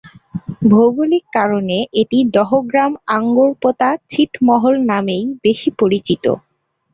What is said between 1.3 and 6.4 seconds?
কারণে এটি দহগ্রাম-আঙ্গোরপোতা ছিটমহল নামেই বেশি পরিচিত।